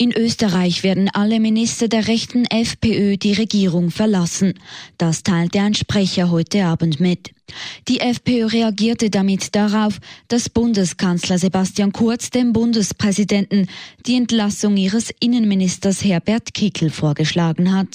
[0.00, 4.54] In Österreich werden alle Minister der rechten FPÖ die Regierung verlassen.
[4.96, 7.32] Das teilte ein Sprecher heute Abend mit.
[7.88, 9.98] Die FPÖ reagierte damit darauf,
[10.28, 13.66] dass Bundeskanzler Sebastian Kurz dem Bundespräsidenten
[14.06, 17.88] die Entlassung ihres Innenministers Herbert Kickel vorgeschlagen hat.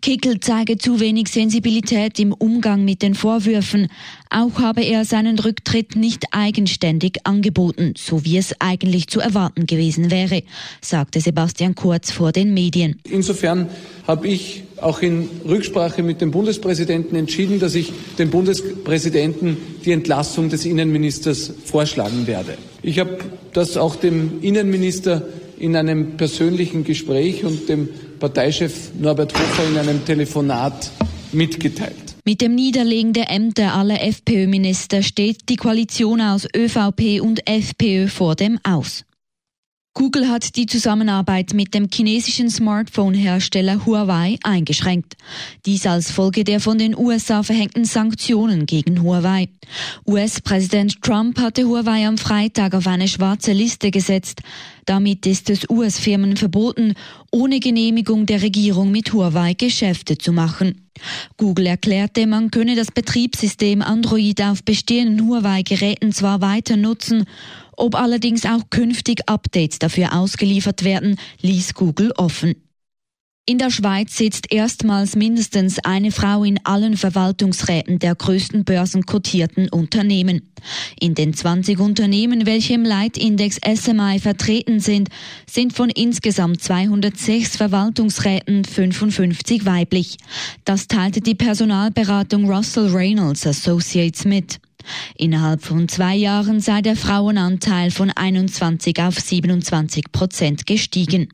[0.00, 3.88] Kickel zeige zu wenig Sensibilität im Umgang mit den Vorwürfen.
[4.30, 10.10] Auch habe er seinen Rücktritt nicht eigenständig angeboten, so wie es eigentlich zu erwarten gewesen
[10.10, 10.42] wäre,
[10.80, 13.00] sagte Sebastian Kurz vor den Medien.
[13.08, 13.68] Insofern
[14.06, 20.48] habe ich auch in Rücksprache mit dem Bundespräsidenten entschieden, dass ich dem Bundespräsidenten die Entlassung
[20.48, 22.56] des Innenministers vorschlagen werde.
[22.82, 23.18] Ich habe
[23.52, 25.22] das auch dem Innenminister
[25.60, 27.88] in einem persönlichen Gespräch und dem
[28.18, 30.90] Parteichef Norbert Hofer in einem Telefonat
[31.32, 32.16] mitgeteilt.
[32.24, 38.34] Mit dem Niederlegen der Ämter aller FPÖ-Minister steht die Koalition aus ÖVP und FPÖ vor
[38.34, 39.04] dem Aus.
[40.00, 45.18] Google hat die Zusammenarbeit mit dem chinesischen Smartphone-Hersteller Huawei eingeschränkt.
[45.66, 49.50] Dies als Folge der von den USA verhängten Sanktionen gegen Huawei.
[50.06, 54.40] US-Präsident Trump hatte Huawei am Freitag auf eine schwarze Liste gesetzt.
[54.86, 56.94] Damit ist es US-Firmen verboten,
[57.30, 60.88] ohne Genehmigung der Regierung mit Huawei Geschäfte zu machen.
[61.36, 67.26] Google erklärte, man könne das Betriebssystem Android auf bestehenden Huawei-Geräten zwar weiter nutzen,
[67.80, 72.54] ob allerdings auch künftig Updates dafür ausgeliefert werden, ließ Google offen.
[73.50, 80.52] In der Schweiz sitzt erstmals mindestens eine Frau in allen Verwaltungsräten der größten börsenkotierten Unternehmen.
[81.00, 85.08] In den 20 Unternehmen, welche im Leitindex SMI vertreten sind,
[85.50, 90.18] sind von insgesamt 206 Verwaltungsräten 55 weiblich.
[90.64, 94.60] Das teilte die Personalberatung Russell Reynolds Associates mit.
[95.16, 101.28] Innerhalb von zwei Jahren sei der Frauenanteil von 21 auf 27 Prozent gestiegen.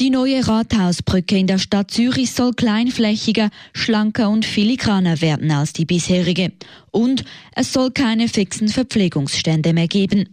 [0.00, 5.84] Die neue Rathausbrücke in der Stadt Zürich soll kleinflächiger, schlanker und filigraner werden als die
[5.84, 6.50] bisherige.
[6.90, 10.28] Und es soll keine fixen Verpflegungsstände mehr geben.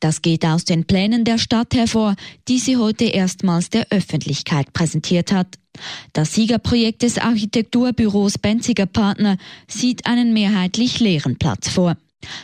[0.00, 2.16] Das geht aus den Plänen der Stadt hervor,
[2.48, 5.58] die sie heute erstmals der Öffentlichkeit präsentiert hat.
[6.12, 9.36] Das Siegerprojekt des Architekturbüros Benziger Partner
[9.68, 11.96] sieht einen mehrheitlich leeren Platz vor.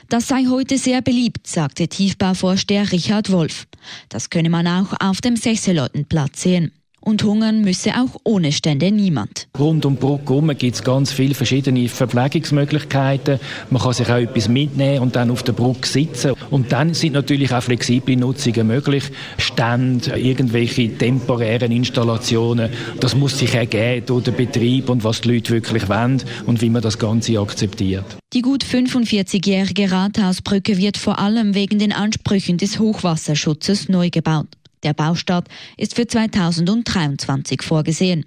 [0.09, 3.67] Das sei heute sehr beliebt, sagte Tiefbauvorsteher Richard Wolf.
[4.09, 6.73] Das könne man auch auf dem Sechselottenplatz sehen.
[7.01, 9.49] Und hungern müsse auch ohne Stände niemand.
[9.59, 13.41] Rund um die Brücke herum gibt es ganz viele verschiedene Verpflegungsmöglichkeiten.
[13.71, 16.33] Man kann sich auch etwas mitnehmen und dann auf der Brücke sitzen.
[16.51, 19.05] Und dann sind natürlich auch flexible Nutzungen möglich.
[19.39, 22.71] Stände, irgendwelche temporären Installationen.
[23.01, 26.71] Das muss sich ergeben durch den Betrieb und was die Leute wirklich wollen und wie
[26.71, 28.05] man das Ganze akzeptiert.
[28.33, 34.47] Die gut 45-jährige Rathausbrücke wird vor allem wegen den Ansprüchen des Hochwasserschutzes neu gebaut.
[34.83, 38.25] Der Baustart ist für 2023 vorgesehen.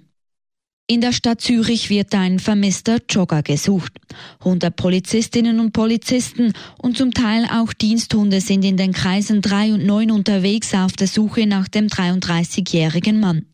[0.86, 3.92] In der Stadt Zürich wird ein vermisster Jogger gesucht.
[4.40, 9.86] 100 Polizistinnen und Polizisten und zum Teil auch Diensthunde sind in den Kreisen 3 und
[9.86, 13.46] 9 unterwegs auf der Suche nach dem 33-jährigen Mann.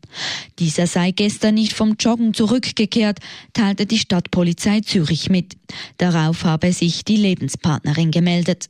[0.59, 3.19] Dieser sei gestern nicht vom Joggen zurückgekehrt,
[3.53, 5.55] teilte die Stadtpolizei Zürich mit.
[5.95, 8.69] Darauf habe sich die Lebenspartnerin gemeldet.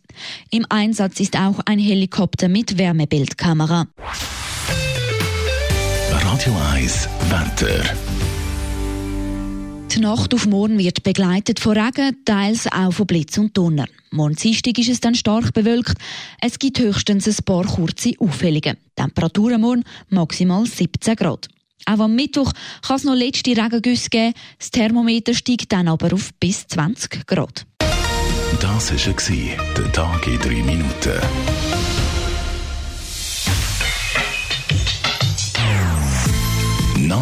[0.52, 3.88] Im Einsatz ist auch ein Helikopter mit Wärmebildkamera.
[6.12, 8.21] Radio 1 Wetter.
[9.94, 13.88] Die Nacht auf morgen wird begleitet von Regen, teils auch von Blitz und Donner.
[14.12, 15.96] Morgen Dienstag ist es dann stark bewölkt.
[16.40, 18.78] Es gibt höchstens ein paar kurze Aufhellungen.
[18.96, 21.50] Temperaturen morgen maximal 17 Grad.
[21.86, 22.54] Auch am Mittwoch
[22.88, 24.34] kann es noch letzte Regengüsse geben.
[24.60, 27.66] Das Thermometer steigt dann aber auf bis 20 Grad.
[28.62, 31.20] Das war der Tag in drei Minuten.